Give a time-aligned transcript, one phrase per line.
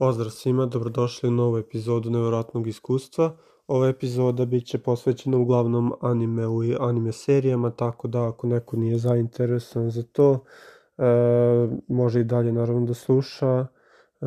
[0.00, 3.36] Pozdrav svima, dobrodošli u novu epizodu Nevjerojatnog iskustva.
[3.66, 8.98] Ova epizoda bit će posvećena uglavnom animeu i anime serijama, tako da ako neko nije
[8.98, 10.44] zainteresovan za to,
[10.98, 11.04] e,
[11.88, 13.66] može i dalje naravno da sluša,
[14.20, 14.26] e,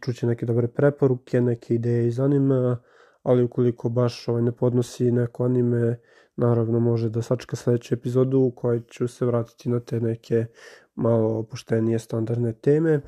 [0.00, 2.76] čuće neke dobre preporuke, neke ideje iz anime,
[3.22, 5.98] ali ukoliko baš ovaj ne podnosi neko anime,
[6.36, 10.46] naravno može da sačka sledeću epizodu u kojoj ću se vratiti na te neke
[10.94, 13.00] malo opuštenije standardne teme.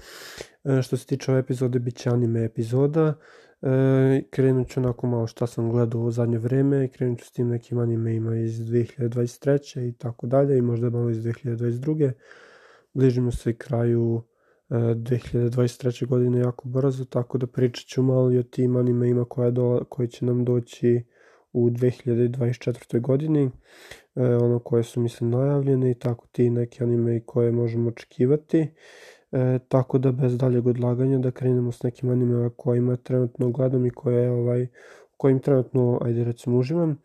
[0.69, 3.15] E, što se tiče ove epizode, bit će anime epizoda.
[3.63, 7.49] E, krenut ću onako malo šta sam gledao u zadnje vreme, krenut ću s tim
[7.49, 9.89] nekim animeima iz 2023.
[9.89, 12.13] i tako dalje i možda malo iz 2022.
[12.95, 14.23] Bližimo se kraju
[14.71, 16.03] 2023.
[16.03, 19.85] E, godine jako brzo, tako da pričat ću malo i o tim animeima koje, do,
[19.89, 21.05] koji će nam doći
[21.53, 23.01] u 2024.
[23.01, 23.51] godini,
[24.15, 28.69] e, ono koje su mislim najavljene i tako ti neki anime koje možemo očekivati.
[29.33, 33.91] E, tako da bez daljeg odlaganja da krenemo s nekim animeima kojima trenutno gledam i
[33.91, 34.67] koje ovaj
[35.17, 36.99] kojim trenutno ajde recimo uživam.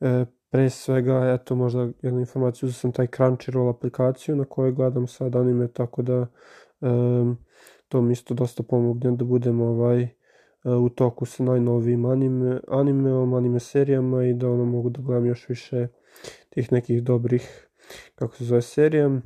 [0.00, 5.06] E, pre svega eto možda jednu informaciju uzeo sam taj Crunchyroll aplikaciju na kojoj gledam
[5.06, 6.26] sad anime tako da
[6.80, 6.86] e,
[7.88, 10.08] to mi isto dosta pomogne da budem ovaj
[10.64, 15.48] u toku sa najnovijim anime, animeom, anime serijama i da ono mogu da gledam još
[15.48, 15.88] više
[16.50, 17.68] tih nekih dobrih,
[18.14, 19.20] kako se zove, serija.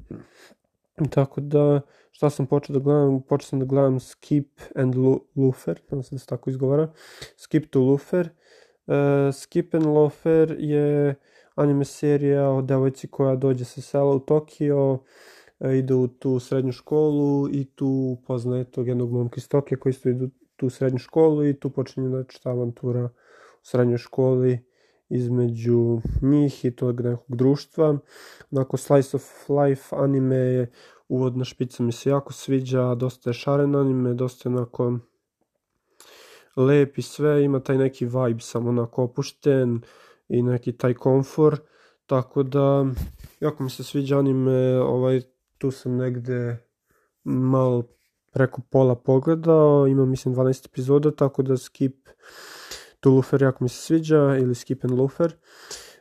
[1.11, 3.23] Tako da, šta sam počeo da gledam?
[3.23, 4.95] Počeo sam da gledam Skip and
[5.37, 6.93] Lufer, znam se da se tako izgovara.
[7.37, 8.29] Skip to Lufer.
[8.87, 8.95] Uh,
[9.35, 11.15] Skip and Lufer je
[11.55, 16.73] anime serija o devojci koja dođe sa sela u Tokio, uh, ide u tu srednju
[16.73, 21.47] školu i tu poznaje tog jednog momka iz Tokija koji isto idu tu srednju školu
[21.47, 23.11] i tu počinje znači ta avantura u
[23.63, 24.65] srednjoj školi
[25.09, 27.99] između njih i tog nekog društva.
[28.51, 30.71] Onako Slice of Life anime je
[31.09, 34.99] uvodna špica mi se jako sviđa, dosta je šaren anime, dosta je onako
[36.57, 39.81] lep i sve, ima taj neki vibe samo onako opušten
[40.29, 41.59] i neki taj komfor,
[42.07, 42.87] tako da
[43.41, 45.21] jako mi se sviđa anime, ovaj,
[45.59, 46.57] tu sam negde
[47.25, 47.83] malo
[48.33, 52.09] preko pola pogledao, ima mislim 12 epizoda, tako da skip
[53.05, 55.33] to Lufer jako mi se sviđa, ili skip and Lufer.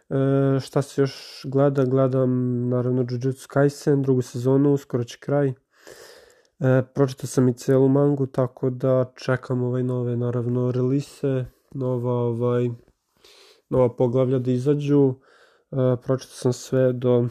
[0.10, 1.86] E, šta se još gleda?
[1.86, 2.30] Gledam
[2.70, 5.48] naravno Jujutsu Kaisen, drugu sezonu, skoro će kraj.
[5.48, 5.54] E,
[6.96, 12.70] pročitao sam i celu mangu, tako da čekam ovaj nove naravno relise, nova ovaj
[13.70, 15.14] nova poglavlja da izađu.
[15.72, 17.28] E, pročitao sam sve do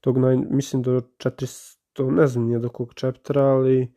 [0.00, 3.94] tog naj, mislim do 400 to ne znam nije do kog čeptera, ali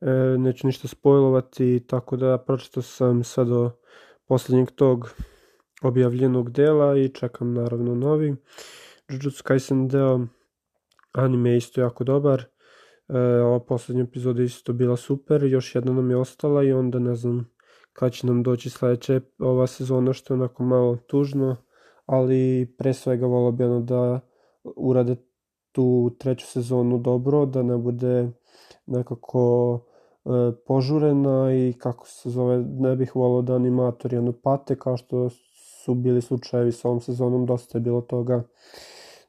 [0.00, 3.70] e, neću ništa spojlovati, tako da pročitao sam sve do
[4.28, 5.10] poslednjeg tog
[5.82, 8.36] objavljenog dela i čekam naravno novi.
[9.08, 10.20] Jujutsu Kaisen deo
[11.12, 12.44] anime je isto jako dobar.
[13.08, 17.14] E, ova poslednja epizoda isto bila super, još jedna nam je ostala i onda ne
[17.14, 17.50] znam
[17.92, 21.56] kada će nam doći sledeća ova sezona što je onako malo tužno,
[22.06, 24.20] ali pre svega volao bi ono da
[24.76, 25.16] urade
[25.72, 28.30] tu treću sezonu dobro, da ne bude
[28.86, 29.80] nekako
[30.66, 35.28] požurena i kako se zove, ne bih volao da animatori ono pate kao što
[35.84, 38.42] su bili slučajevi sa ovom sezonom, dosta je bilo toga.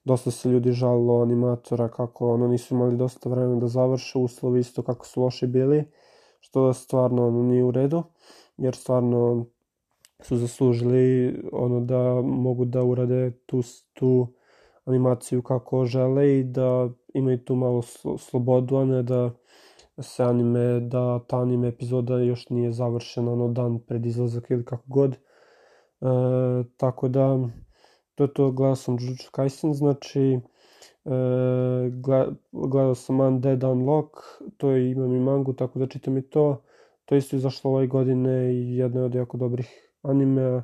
[0.04, 4.82] Dosta se ljudi žalilo animatora kako ono nisu imali dosta vremena da završe uslovi isto
[4.82, 5.86] kako su loši bili
[6.40, 8.04] što stvarno ono nije u redu
[8.58, 9.46] jer stvarno
[10.20, 13.62] su zaslužili ono da mogu da urade tu,
[13.94, 14.28] tu
[14.86, 17.82] animaciju kako žele i da imaju tu malo
[18.18, 19.32] slobodu, a ne da
[20.02, 24.84] se anime, da ta anime epizoda još nije završena ono dan pred izlazak ili kako
[24.88, 25.14] god.
[25.14, 25.18] E,
[26.78, 27.40] tako da,
[28.16, 30.40] to je to, gledao sam Jujutsu Kaisen, znači,
[31.06, 31.10] e,
[32.52, 34.14] gledao sam Undead Unlock,
[34.58, 36.62] to je, imam i mangu, tako da čitam i to.
[37.06, 40.62] To isto izašlo ove godine i jedna od jako dobrih anime,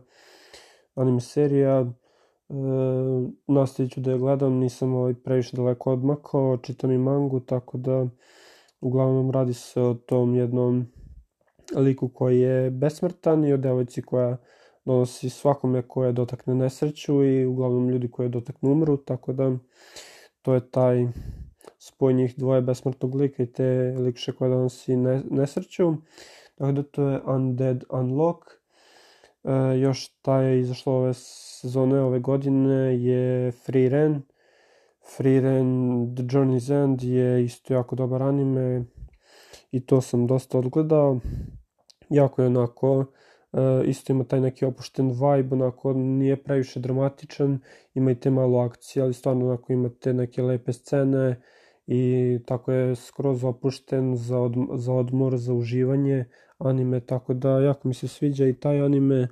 [0.96, 1.80] anime serija.
[1.82, 2.54] E,
[3.48, 8.08] nastavit ću da je gledam, nisam ovaj previše daleko odmakao, čitam i mangu, tako da
[8.86, 10.86] uglavnom radi se o tom jednom
[11.76, 14.38] liku koji je besmrtan i o devojci koja
[14.86, 19.52] donosi svakome koje dotakne nesreću i uglavnom ljudi koje dotaknu umru, tako da
[20.42, 21.08] to je taj
[21.80, 24.96] spoj njih dvoje besmrtnog lika i te likše koja donosi
[25.30, 25.94] nesreću.
[26.56, 28.42] Tako da to je Undead Unlock.
[29.44, 34.22] E, još taj je izašlo ove sezone ove godine je Free Ren.
[35.06, 38.86] Free Ren The Journey's End je isto jako dobar anime
[39.72, 41.20] i to sam dosta odgledao.
[42.10, 47.60] Jako je onako, uh, isto ima taj neki opušten vibe, onako nije previše dramatičan,
[47.94, 51.42] ima i te malo akcije, ali stvarno onako ima te neke lepe scene
[51.88, 56.26] i tako je skroz opušten za, od, za odmor, za uživanje
[56.58, 59.28] anime, tako da jako mi se sviđa i taj anime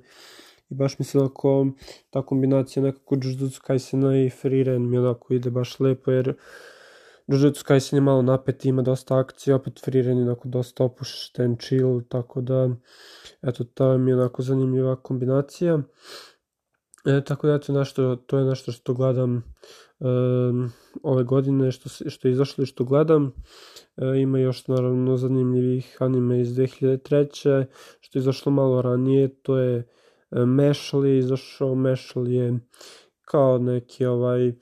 [0.68, 1.66] i baš mi se onako
[2.10, 6.34] ta kombinacija nekako Jujutsu Kaisena i Frieren mi onako ide baš lepo jer
[7.26, 12.02] Jujutsu Kaisen je malo napet, ima dosta akcije, opet Frieren je onako dosta opušten, chill,
[12.08, 12.68] tako da
[13.42, 15.82] eto ta mi je onako zanimljiva kombinacija.
[17.06, 19.42] E, tako da eto nešto, to je nešto što gledam e,
[21.02, 23.32] ove godine, što, što je izašlo i što gledam.
[23.96, 27.66] E, ima još naravno zanimljivih anime iz 2003.
[28.00, 29.88] što je izašlo malo ranije, to je
[30.34, 32.58] Mešli izašao, Mešli je
[33.24, 34.52] kao neki ovaj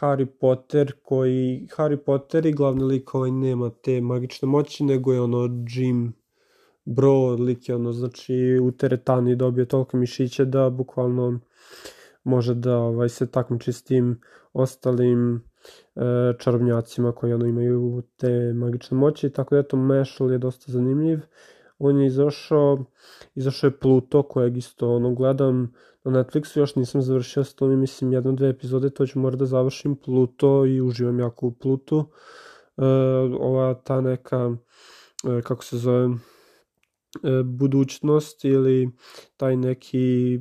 [0.00, 5.20] Harry Potter koji, Harry Potter i glavni lik ovaj nema te magične moći, nego je
[5.20, 6.14] ono Jim
[6.84, 11.40] Bro, lik je ono, znači u teretani dobio toliko mišića da bukvalno
[12.24, 14.20] može da ovaj, se takmiči s tim
[14.52, 16.00] ostalim e,
[16.38, 21.20] čarobnjacima koji ono imaju te magične moći, tako da eto Mešl je dosta zanimljiv
[21.78, 22.84] on je izašao,
[23.34, 25.72] izašao je Pluto kojeg isto ono gledam
[26.04, 29.38] na Netflixu, još nisam završio s tom i mislim jedno, dve epizode, to ću morati
[29.38, 32.10] da završim Pluto i uživam jako u Plutu.
[32.76, 32.84] E,
[33.40, 34.56] ova ta neka,
[35.24, 38.90] e, kako se zove, e, budućnost ili
[39.36, 40.38] taj neki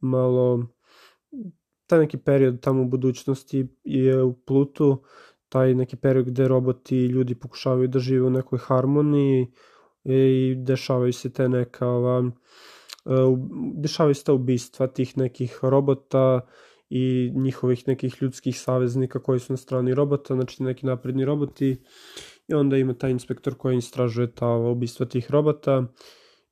[0.00, 0.66] malo
[1.86, 5.02] taj neki period tamo u budućnosti je u Plutu
[5.48, 9.52] taj neki period gde roboti i ljudi pokušavaju da žive u nekoj harmoniji
[10.04, 12.30] i dešavaju se te neka ova,
[13.06, 13.10] e,
[13.74, 16.40] dešavaju se ta ubistva tih nekih robota
[16.90, 21.82] i njihovih nekih ljudskih saveznika koji su na strani robota, znači neki napredni roboti
[22.48, 25.84] i onda ima taj inspektor koji istražuje ta ubistva tih robota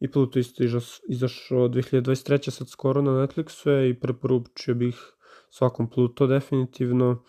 [0.01, 0.65] i Pluto isto
[1.09, 2.51] izašao 2023.
[2.51, 5.17] sad skoro na Netflixu je i preporučio bih
[5.51, 7.23] svakom Pluto definitivno.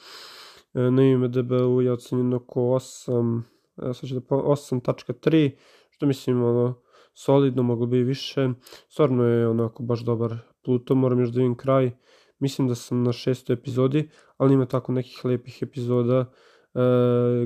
[0.74, 3.42] E, na IMDB-u je ocenjeno oko 8,
[3.76, 5.52] sad ću da 8.3
[5.98, 6.82] što mislim ono
[7.14, 8.50] solidno, moglo bi i više.
[8.90, 11.92] Stvarno je onako baš dobar Pluto, moram još da vidim kraj.
[12.40, 16.26] Mislim da sam na šestoj epizodi, ali ima tako nekih lepih epizoda e,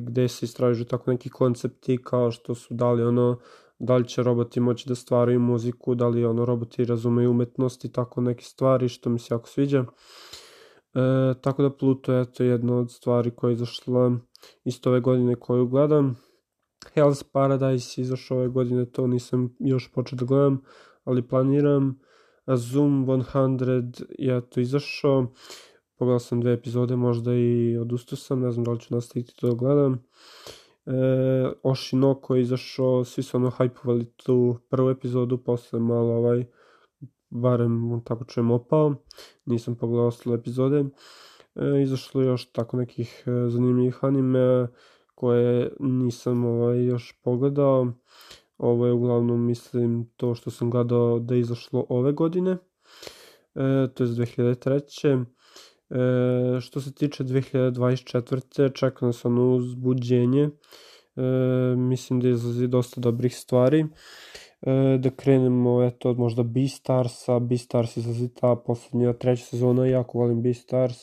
[0.02, 3.40] gde se istražuju tako neki koncepti kao što su da li ono
[3.80, 7.92] da li će roboti moći da stvaraju muziku, da li ono roboti razumeju umetnost i
[7.92, 9.80] tako neke stvari što mi se jako sviđa.
[9.80, 14.12] E, tako da Pluto je to jedna od stvari koja je izašla
[14.66, 16.31] isto ove godine koju gledam.
[16.96, 20.62] Hell's Paradise izašao ove godine, to nisam još počeo da gledam,
[21.04, 22.00] ali planiram.
[22.46, 25.28] A Zoom 100 je to izašao,
[25.98, 29.48] pogledao sam dve epizode, možda i odustao sam, ne znam da li ću nastaviti to
[29.48, 30.04] da gledam.
[30.86, 30.92] E,
[31.64, 36.46] Oshinoko je izašao, svi su ono hajpovali tu prvu epizodu, posle malo ovaj,
[37.30, 38.96] barem tako čujem opao,
[39.46, 40.86] nisam pogledao ostale epizode.
[41.56, 44.68] E, izašlo još tako nekih e, zanimljivih anime,
[45.16, 47.94] koje nisam ovaj, još pogledao.
[48.58, 54.04] Ovo je uglavnom, mislim, to što sam gledao da je izašlo ove godine, e, to
[54.04, 55.26] je 2003.
[55.92, 58.74] E, što se tiče 2024.
[58.74, 60.50] čeka nas ono uzbuđenje.
[61.16, 61.22] E,
[61.76, 63.86] mislim da izlazi dosta dobrih stvari.
[64.62, 67.40] E, da krenemo, eto, od možda Beastarsa.
[67.40, 70.98] Beastars izlazi ta poslednja treća sezona, jako volim Beastars.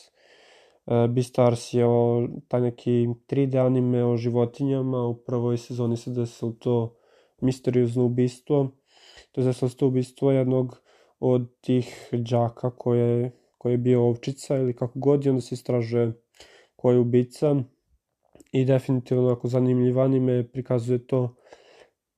[1.09, 6.95] Beastars je o, taj neki 3D anime o životinjama, u prvoj sezoni se desilo to
[7.41, 8.71] misteriozno ubistvo,
[9.31, 10.81] to je desilo to ubistvo jednog
[11.19, 16.13] od tih đaka koje, koje je bio ovčica ili kako god i onda se istražuje
[16.75, 17.55] ko je ubica.
[18.51, 21.35] I definitivno ako zanimljiv anime prikazuje to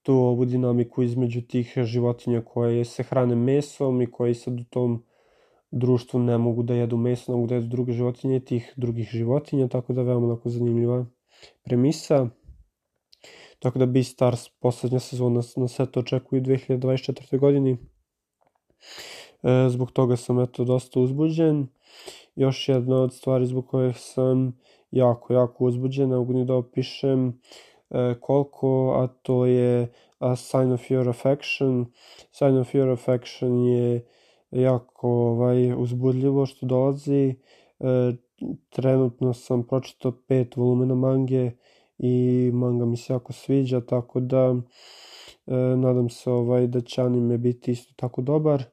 [0.01, 5.03] tu ovu dinamiku između tih životinja koje se hrane mesom i koji sad u tom
[5.71, 9.67] društvu ne mogu da jedu meso, ne mogu da jedu druge životinje tih drugih životinja,
[9.67, 11.05] tako da veoma onako zanimljiva
[11.63, 12.27] premisa.
[13.59, 17.39] Tako da Beastars poslednja sezona na sve to očekuje u 2024.
[17.39, 17.77] godini.
[19.43, 21.67] E, zbog toga sam eto dosta uzbuđen.
[22.35, 24.57] Još jedna od stvari zbog kojih sam
[24.91, 27.39] jako, jako uzbuđen, mogu ni da opišem
[27.89, 31.85] e, koliko, a to je a Sign of Your Affection.
[32.31, 34.05] Sign of Your Affection je
[34.51, 37.35] jako ovaj, uzbudljivo što dolazi.
[37.79, 38.13] E,
[38.69, 41.51] trenutno sam pročitao pet volumena mange
[41.97, 44.55] i manga mi se jako sviđa, tako da
[45.47, 48.63] e, nadam se ovaj, da će anime biti isto tako dobar.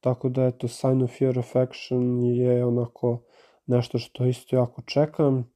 [0.00, 3.22] Tako da eto, Sign of Your Affection je onako
[3.66, 5.50] nešto što isto jako čekam.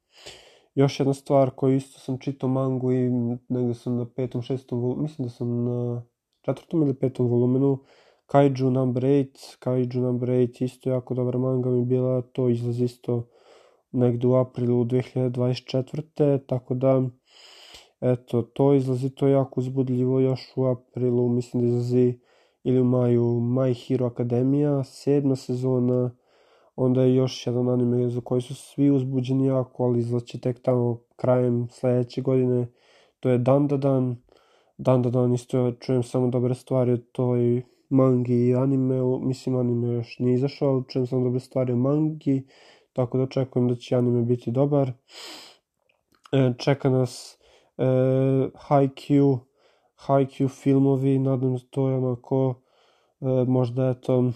[0.75, 3.11] Još jedna stvar koju isto sam čitao mangu i
[3.49, 6.03] negde sam na petom, šestom mislim da sam na
[6.41, 7.79] četvrtom ili petom volumenu
[8.33, 13.29] Kaiju Number 8, Kaiju Number 8 isto jako dobra manga mi bila, to izlazi isto
[13.91, 16.39] negde u aprilu 2024.
[16.47, 17.03] Tako da,
[18.01, 22.19] eto, to izlazi, to jako uzbudljivo još u aprilu, mislim da izlazi
[22.65, 26.11] ili u maju My Hero Academia, sedma sezona,
[26.77, 31.01] onda je još jedan anime za koji su svi uzbuđeni jako, ali izlaće tek tamo
[31.17, 32.67] krajem sledeće godine,
[33.21, 34.17] to je Dandadan,
[34.79, 37.63] Dandadan isto čujem samo dobre stvari o toj
[37.93, 42.47] mangi i anime, mislim anime još nije izašao, čujem samo dobre stvari o mangi,
[42.93, 44.93] tako da očekujem da će anime biti dobar.
[46.33, 47.39] E, čeka nas
[47.79, 47.85] e,
[48.69, 49.39] Haikyuu,
[50.07, 52.55] Haikyuu filmovi, nadam se to je onako,
[53.21, 54.33] e, možda je to, e,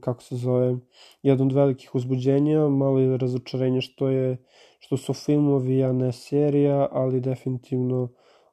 [0.00, 0.76] kako se zove,
[1.22, 4.44] jedan od velikih uzbuđenja, malo je razočarenje što je,
[4.78, 8.08] što su filmovi, a ne serija, ali definitivno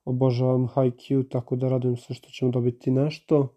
[0.05, 3.56] obožavam Haikyuu, tako da radujem se što ćemo dobiti nešto.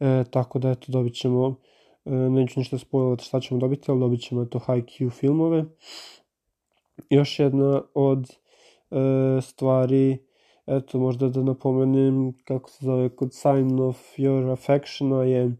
[0.00, 1.54] E, tako da eto dobit ćemo,
[2.04, 5.64] e, neću ništa spojlovati šta ćemo dobiti, ali dobit ćemo eto Haikyuu filmove.
[7.10, 8.30] Još jedna od
[8.90, 10.18] e, stvari,
[10.66, 15.56] eto možda da napomenem kako se zove kod Sign of Your Affectiona je e,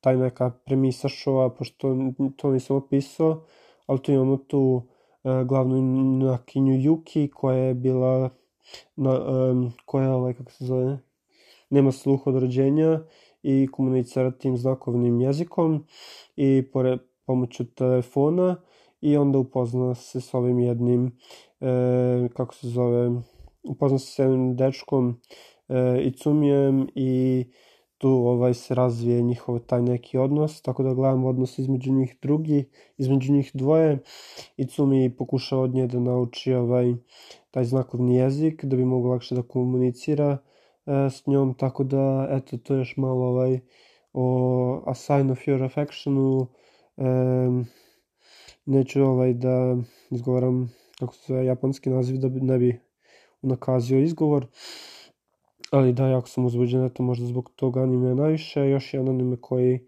[0.00, 1.96] taj neka premisa showa, pošto
[2.36, 3.44] to nisam opisao,
[3.86, 4.82] ali tu imamo tu
[5.24, 5.82] e, glavnu
[6.18, 8.30] nakinju Yuki koja je bila
[8.96, 10.98] na, e, koja je ovaj kako se zove
[11.72, 13.00] nema sluh od rođenja
[13.42, 15.86] i komunicira tim znakovnim jezikom
[16.36, 18.56] i pored pomoću telefona
[19.00, 21.18] i onda upozna se s ovim jednim,
[21.60, 23.10] e, kako se zove,
[23.62, 25.20] upozna se s jednim dečkom
[25.68, 27.44] e, Icumijem i
[27.98, 32.64] tu ovaj se razvije njihov taj neki odnos, tako da gledam odnos između njih drugi,
[32.98, 33.98] između njih dvoje.
[34.56, 36.94] Icumi pokušava od nje da nauči ovaj
[37.50, 40.38] taj znakovni jezik da bi mogu lakše da komunicira
[40.86, 43.60] s njom, tako da eto to je još malo ovaj
[44.12, 46.46] o A Sign of Your Affectionu
[46.96, 47.04] e,
[48.66, 49.76] neću ovaj da
[50.10, 52.80] izgovaram kako se zove japanski naziv da ne bi
[53.42, 54.46] unakazio izgovor
[55.70, 59.86] ali da jako sam uzbuđen eto možda zbog tog anime najviše još jedan anime koji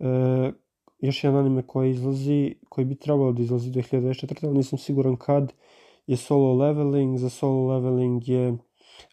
[0.00, 0.52] e,
[0.98, 4.46] još jedan anime koji izlazi koji bi trebalo da izlazi 2024.
[4.46, 5.52] ali nisam siguran kad
[6.06, 8.56] je solo leveling za solo leveling je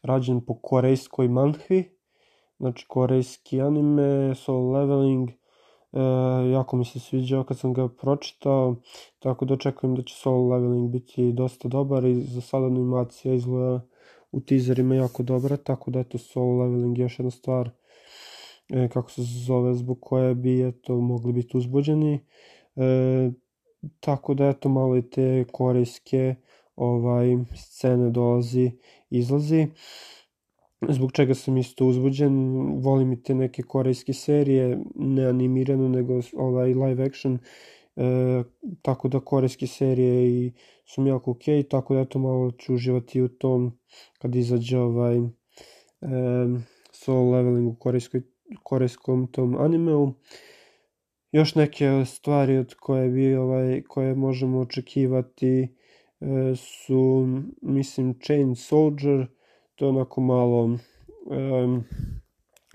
[0.03, 1.97] rađen po korejskoj manhvi,
[2.59, 5.35] znači korejski anime, solo leveling, e,
[6.51, 8.75] jako mi se sviđao kad sam ga pročitao,
[9.19, 13.81] tako da očekujem da će solo leveling biti dosta dobar i za sada animacija izgleda
[14.31, 17.69] u teaserima jako dobra, tako da eto solo leveling je još jedna stvar
[18.69, 22.19] e, kako se zove, zbog koje bi eto mogli biti uzbuđeni.
[22.75, 23.31] E,
[23.99, 26.35] tako da eto malo i te korejske
[26.75, 28.71] ovaj scene dolazi
[29.09, 29.67] izlazi.
[30.89, 32.33] Zbog čega sam isto uzbuđen
[32.81, 37.39] volim i te neke korejske serije ne animirano nego ovaj live action
[37.95, 38.43] e,
[38.81, 40.51] tako da korejske serije i
[40.85, 43.79] su mi jako ok tako da eto malo ću uživati u tom
[44.19, 45.21] kad izađe ovaj e,
[46.91, 48.21] solo leveling u korejskoj,
[48.63, 50.13] korejskom tom animeu.
[51.31, 55.75] Još neke stvari od koje bi ovaj koje možemo očekivati
[56.55, 57.27] su,
[57.61, 59.27] mislim, Chain Soldier,
[59.75, 60.63] to je onako malo,
[61.25, 61.83] um,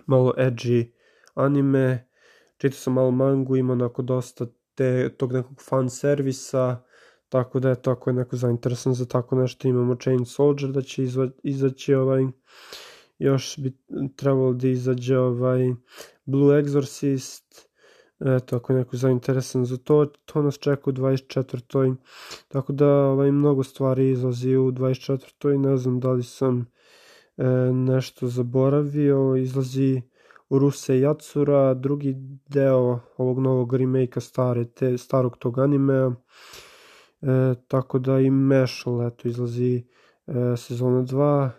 [0.06, 0.90] malo edgy
[1.34, 2.08] anime,
[2.56, 6.82] čitao sam malo mangu, ima onako dosta te, tog nekog fan servisa,
[7.28, 10.82] tako da je to ako je neko zainteresan za tako nešto, imamo Chain Soldier da
[10.82, 12.24] će izva, izaći ovaj,
[13.18, 13.72] još bi
[14.16, 15.74] trebalo da izađe ovaj
[16.24, 17.66] Blue Exorcist,
[18.20, 21.96] Eto, ako je zainteresan za to, to nas čeka u 24.
[22.48, 25.58] Tako da ovaj, mnogo stvari izlazi u 24.
[25.58, 26.66] Ne znam da li sam
[27.36, 29.36] e, nešto zaboravio.
[29.36, 30.02] Izlazi
[30.50, 32.14] Ruse Yatsura, drugi
[32.48, 36.10] deo ovog novog remake-a stare, te, starog tog animea.
[37.22, 39.84] E, tako da i Mešal, eto, izlazi
[40.26, 41.50] e, sezona 2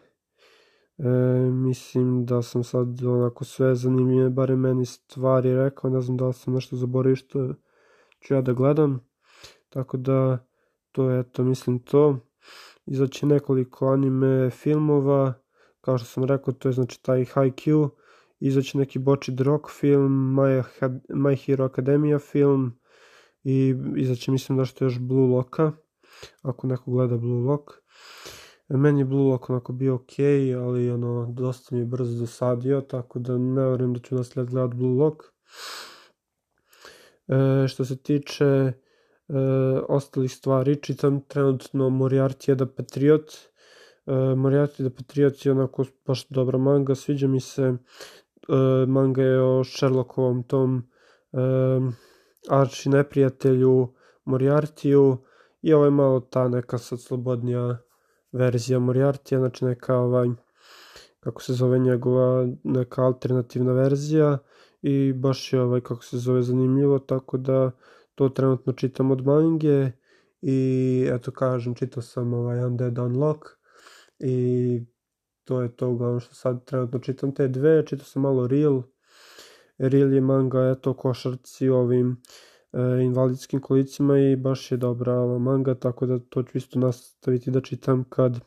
[0.98, 1.10] E,
[1.52, 6.34] mislim da sam sad onako sve zanimljive, bare meni stvari rekao, ne znam da li
[6.34, 7.54] sam nešto zaboravio što
[8.20, 9.08] ću ja da gledam.
[9.70, 10.46] Tako da,
[10.92, 12.20] to je to, mislim to.
[12.86, 15.34] Izaće nekoliko anime filmova,
[15.82, 17.90] kao što sam rekao, to je znači taj Haikyuu,
[18.40, 20.64] izaće neki Bochi Rock film, My,
[21.10, 22.80] My Hero Academia film
[23.44, 25.72] i izaće mislim da što još Blue Locka,
[26.42, 27.72] ako neko gleda Blue Lock.
[28.70, 30.20] Meni je Blue Lock onako bio ok,
[30.64, 34.76] ali ono, dosta mi je brzo dosadio, tako da ne verujem da ću nasled gledat
[34.76, 35.24] Blue Lock.
[37.28, 38.74] E, što se tiče e,
[39.90, 43.32] ostalih stvari, čitam trenutno Moriarty the Patriot.
[44.06, 47.64] E, Moriarty the Patriot je onako baš dobra manga, sviđa mi se.
[47.64, 47.76] E,
[48.88, 50.90] manga je o Sherlockovom tom
[51.34, 51.38] e,
[52.50, 53.94] arči neprijatelju
[54.26, 55.18] Moriartiju
[55.62, 57.78] i ovo je malo ta neka sad slobodnija
[58.32, 60.28] verzija Moriartija, znači neka ovaj,
[61.20, 64.38] kako se zove njegova neka alternativna verzija
[64.82, 67.72] i baš je ovaj, kako se zove, zanimljivo, tako da
[68.16, 69.92] to trenutno čitam od mange
[70.42, 73.42] i eto kažem, čitao sam ovaj Undead Unlock
[74.20, 74.82] i
[75.44, 77.36] to je to uglavnom što sad trenutno čitam.
[77.36, 78.84] Te dve, čitao sam malo Real,
[79.78, 82.22] Real je manga eto košarci ovim
[83.04, 88.04] invalidskim kolicima i baš je dobra manga, tako da to ću isto nastaviti da čitam
[88.10, 88.40] kad,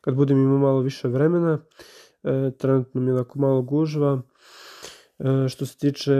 [0.00, 1.58] kad budem imao malo više vremena.
[2.22, 4.22] E, trenutno mi je onako malo gužva.
[5.18, 6.12] E, što se tiče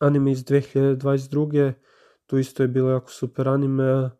[0.00, 1.72] anime iz 2022.
[2.26, 4.10] Tu isto je bilo jako super anime.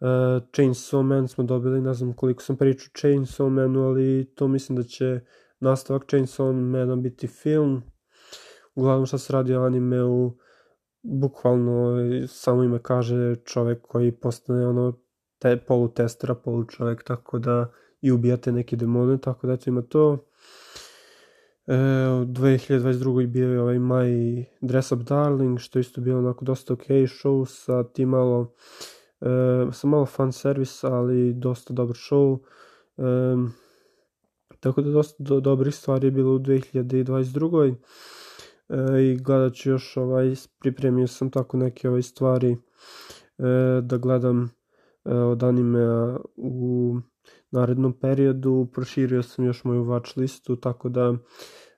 [0.00, 0.08] Uh,
[0.52, 4.82] Chainsaw Man smo dobili, ne znam koliko sam pričao Chainsaw Manu, ali to mislim da
[4.82, 5.20] će
[5.60, 7.82] nastavak Chainsaw Mana biti film.
[8.74, 10.32] Uglavnom šta se radi o animeu,
[11.06, 11.96] bukvalno
[12.28, 14.92] samo ime kaže čovek koji postane ono
[15.38, 17.70] te, polu testera, polu čovek, tako da
[18.00, 20.26] i ubijate neke demone, tako da eto ima to.
[21.66, 21.74] E,
[22.22, 23.26] u 2022.
[23.26, 27.84] bio je ovaj My Dress Up Darling, što isto bilo onako dosta ok show sa
[27.84, 28.54] ti malo,
[29.20, 29.26] e,
[29.72, 32.38] sa malo fan service, ali dosta dobar show.
[32.98, 33.02] E,
[34.60, 37.74] tako da dosta do, dobrih stvari je bilo u 2022.
[38.68, 42.56] E, I gledat ću još ovaj, pripremio sam tako neke ovaj stvari e,
[43.82, 44.50] da gledam
[45.04, 46.96] e, od animea u
[47.50, 48.68] narednom periodu.
[48.72, 51.14] Proširio sam još moju watch listu, tako da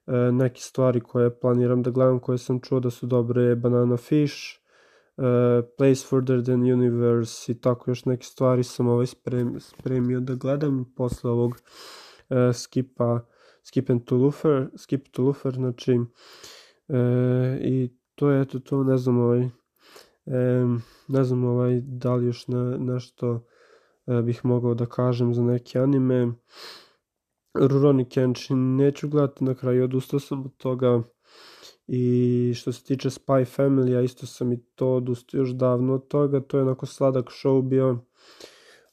[0.07, 4.37] e, neke stvari koje planiram da gledam, koje sam čuo da su dobre, Banana Fish,
[5.79, 10.93] Place Further Than Universe i tako još neke stvari sam ovaj sprem, spremio da gledam
[10.97, 11.59] posle ovog
[12.53, 13.21] skipa
[13.69, 15.99] Skip and to Lufer, Skip to Lufer, znači
[16.89, 19.41] e, i to je eto to, ne znam ovaj,
[20.27, 20.67] e,
[21.09, 23.41] ne znam ovaj da li još na, nešto
[24.09, 26.33] E, bih mogao da kažem za neke anime.
[27.55, 31.03] Rurouni Kenshin neću gledati, na kraju odustao sam od toga.
[31.87, 36.09] I što se tiče Spy Family, ja isto sam i to odustao još davno od
[36.09, 36.41] toga.
[36.41, 37.99] To je onako sladak show bio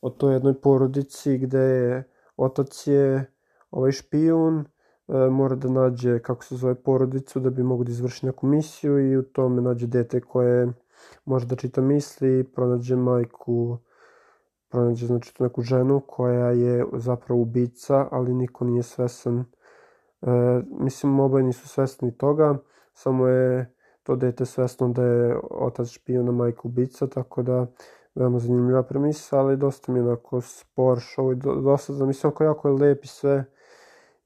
[0.02, 3.34] o toj jednoj porodici gde je otac je
[3.72, 4.66] ovaj špijun,
[5.08, 9.18] mora da nađe kako se zove porodicu da bi mogo da izvrši neku misiju i
[9.18, 10.74] u tome nađe dete koje
[11.26, 13.78] može da čita misli, pronađe majku
[14.76, 19.40] pronađe znači tu neku ženu koja je zapravo ubica, ali niko nije svesan.
[19.40, 19.46] E,
[20.80, 22.58] mislim, oboje nisu svesni toga,
[22.94, 27.68] samo je to dete svesno da je otac špijuna, majka ubica, tako da
[28.16, 32.44] veoma zanimljiva premisa, ali dosta mi je onako spor show i dosta da mislim ako
[32.44, 33.46] jako je lep i sve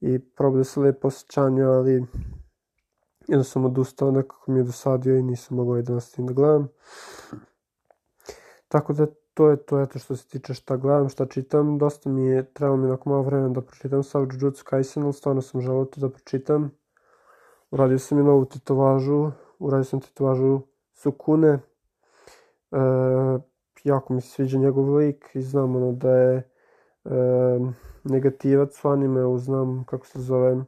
[0.00, 2.06] i probao se lepo osjećanje, ali
[3.28, 6.68] jednostavno odustao, nekako mi je dosadio i nisam mogao da nastavim da gledam.
[8.68, 11.78] Tako da to je to eto što se tiče šta gledam, šta čitam.
[11.78, 15.42] Dosta mi je, trebalo mi onako malo vremena da pročitam sa Jujutsu Kaisen, ali stvarno
[15.42, 16.70] sam želeo to da pročitam.
[17.70, 20.60] Uradio sam i novu tetovažu, uradio sam tetovažu
[20.92, 21.48] Sukune.
[21.48, 21.58] E,
[23.84, 26.36] jako mi se sviđa njegov lik i znam ono da je
[27.04, 27.10] e,
[28.04, 30.64] negativac u anime, znam kako se zove,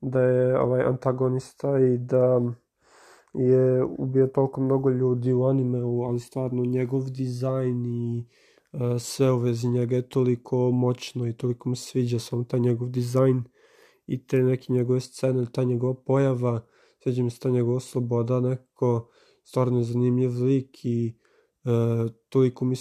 [0.00, 2.40] da je ovaj antagonista i da
[3.34, 8.26] je ubio toliko mnogo ljudi u animeu, ali stvarno njegov dizajn i
[8.72, 12.88] uh, sve u vezi njega je toliko moćno i toliko mi sviđa samo taj njegov
[12.88, 13.44] dizajn
[14.06, 16.60] i te neke njegove scene, ta njegova pojava,
[17.02, 19.08] sviđa mi se ta njegova sloboda, neko
[19.44, 21.18] stvarno zanimljiv lik i
[21.64, 22.76] uh, toliko mi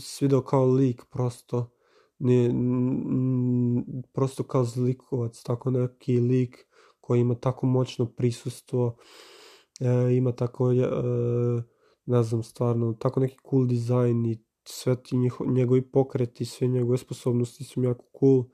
[0.00, 1.70] svidao kao lik prosto,
[2.18, 2.50] ne,
[4.12, 6.66] prosto kao zlikovac, tako neki lik
[7.00, 8.96] koji ima tako moćno prisustvo
[9.80, 10.76] e, ima tako, e,
[12.06, 16.98] ne znam, stvarno, tako neki cool dizajn i sve ti njiho, njegovi pokreti, sve njegove
[16.98, 18.44] sposobnosti su mi jako cool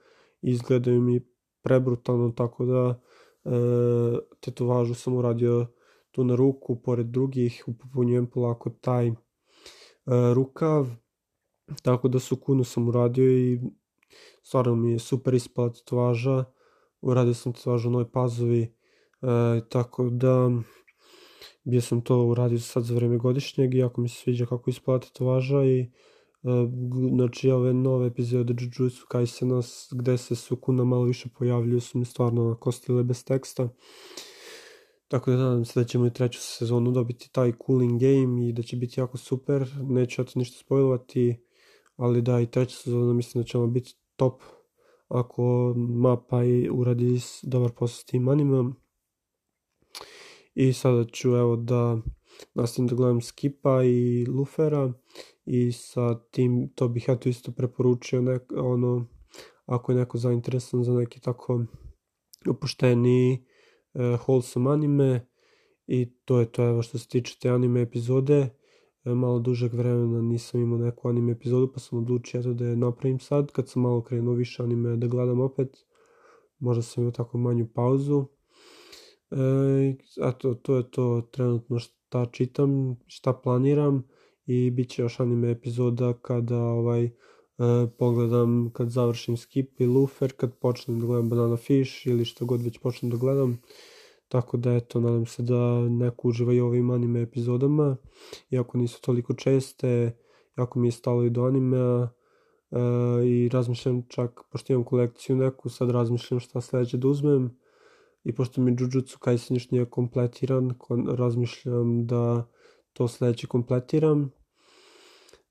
[0.42, 1.20] izgledaju mi
[1.62, 3.00] prebrutalno, tako da
[3.44, 3.50] e,
[4.40, 5.66] tetovažu sam uradio
[6.10, 9.14] tu na ruku, pored drugih, upopunjujem polako taj e,
[10.34, 10.86] rukav,
[11.82, 13.60] tako da su kunu sam uradio i
[14.42, 16.44] stvarno mi je super ispala tetovaža,
[17.00, 18.68] uradio sam tetovažu u Noj Pazovi, e,
[19.68, 20.50] tako da
[21.64, 25.06] bio sam to uradio sad za vreme godišnjeg i jako mi se sviđa kako isplata
[25.06, 25.90] tetovaža i uh,
[27.14, 29.60] znači ove nove epizode Jujutsu Kaisena
[29.92, 33.68] gde se Sukuna malo više pojavljuju su mi stvarno kostile bez teksta.
[35.08, 38.62] Tako da nadam se da ćemo i treću sezonu dobiti taj cooling game i da
[38.62, 39.70] će biti jako super.
[39.82, 41.36] Neću ja to ništa spojlovati
[41.96, 44.42] ali da i treća sezona mislim da ćemo biti top
[45.08, 48.76] ako mapa i uradi dobar posao s tim animom
[50.54, 51.98] I sada ću evo da
[52.54, 54.92] nastavim da gledam Skipa i Lufera.
[55.44, 59.06] I sa tim to bih ja to isto preporučio nek, ono
[59.66, 61.64] ako je neko zainteresan za neki tako
[62.48, 63.46] opušteni
[63.94, 65.28] uh, wholesome anime.
[65.86, 68.38] I to je to evo što se tiče te anime epizode.
[68.38, 68.50] e,
[69.04, 73.20] malo dužeg vremena nisam imao neku anime epizodu pa sam odlučio eto da je napravim
[73.20, 75.86] sad kad sam malo krenuo više anime da gledam opet
[76.58, 78.24] možda sam imao tako manju pauzu
[79.30, 79.94] e,
[80.28, 84.02] eto to je to trenutno šta čitam šta planiram
[84.46, 87.10] i bit će još anime epizoda kada ovaj
[87.58, 92.44] Uh, pogledam kad završim Skip i Lufer, kad počnem da gledam Banana Fish ili što
[92.44, 93.60] god već počnem da gledam.
[94.34, 97.96] Tako da eto, nadam se da neko uživa i ovim anime epizodama,
[98.50, 100.16] iako nisu toliko česte,
[100.56, 105.68] jako mi je stalo i do animea uh, i razmišljam čak, pošto imam kolekciju neku,
[105.68, 107.58] sad razmišljam šta sledeće da uzmem
[108.24, 110.74] i pošto mi Jujutsu Kaisen još nije kompletiran,
[111.16, 112.46] razmišljam da
[112.92, 114.32] to sledeće kompletiram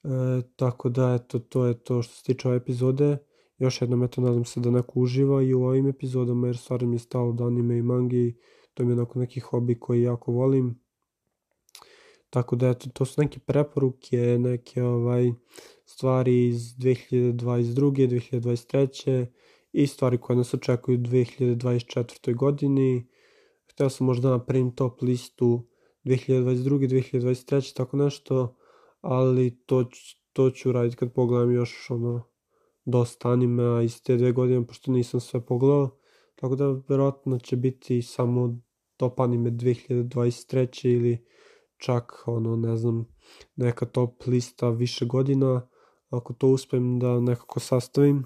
[0.03, 3.17] E, tako da, eto, to je to što se tiče ove epizode.
[3.57, 6.95] Još jednom, eto, nadam se da neko uživa i u ovim epizodama, jer stvarno mi
[6.95, 8.35] je stalo do anime i mangi.
[8.73, 10.79] To mi je onako neki hobi koji jako volim.
[12.29, 15.31] Tako da, eto, to su neke preporuke, neke ovaj,
[15.86, 17.33] stvari iz 2022.
[17.33, 19.25] 2023.
[19.71, 22.36] i stvari koje nas očekuju u 2024.
[22.36, 23.07] godini.
[23.65, 25.67] Hteo sam možda napravim top listu
[26.05, 26.88] 2022.
[26.88, 27.75] 2023.
[27.75, 28.55] tako nešto
[29.03, 29.86] ali to,
[30.33, 32.23] to ću raditi kad pogledam još ono
[32.86, 35.97] dosta anime iz te dve godine, pošto nisam sve pogledao,
[36.35, 38.59] tako da verovatno će biti samo
[38.97, 40.89] top anime 2023.
[40.89, 41.25] ili
[41.77, 43.05] čak ono ne znam
[43.55, 45.67] neka top lista više godina
[46.09, 48.25] ako to uspem da nekako sastavim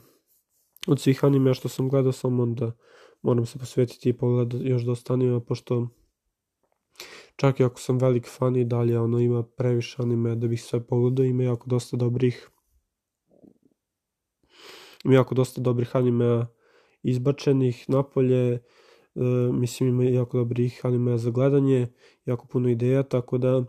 [0.87, 2.71] od svih anime što sam gledao samo onda
[3.21, 5.87] moram se posvetiti i pogledati još dosta anime pošto
[7.35, 10.87] čak i ako sam velik fan i dalje ono ima previše anime da bih sve
[10.87, 12.49] pogledao, ima jako dosta dobrih
[15.03, 16.45] ima jako dosta dobrih anime
[17.09, 18.59] izbačenih napolje, e,
[19.51, 21.87] mislim ima jako dobrih anime za gledanje,
[22.25, 23.65] jako puno ideja, tako da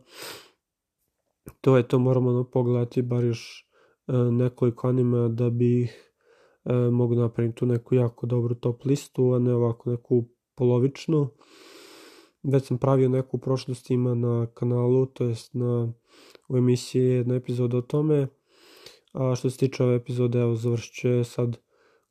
[1.61, 3.67] to je to, moramo ono pogledati bar još
[4.07, 6.13] e, nekoliko anime da bih
[6.65, 10.25] e, mogu napraviti tu neku jako dobru top listu, a ne ovako neku
[10.55, 11.31] polovičnu
[12.43, 15.93] već sam pravio neku u prošlosti ima na kanalu, to jest na,
[16.49, 18.29] u emisiji jedna epizoda o tome.
[19.13, 21.57] A što se tiče ove epizode, evo završit će sad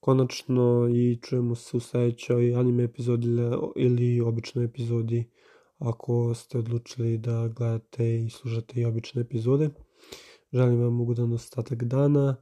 [0.08, 3.28] konačno i čujemo se u sledećoj anime epizodi
[3.76, 5.32] ili običnoj epizodi
[5.78, 9.70] ako ste odlučili da gledate i slušate i obične epizode.
[10.54, 12.36] Želim vam ugodan ostatak dana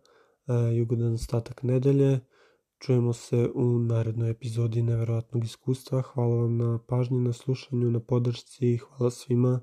[0.76, 2.20] i ugodan ostatak nedelje.
[2.80, 6.02] Čujemo se u narednoj epizodi Neverovatnog iskustva.
[6.02, 8.78] Hvala vam na pažnji, na slušanju, na podršci.
[8.78, 9.60] Hvala svima.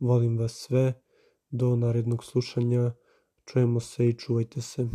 [0.00, 1.02] Volim vas sve.
[1.50, 2.92] Do narednog slušanja.
[3.44, 4.88] Čujemo se i čuvajte se.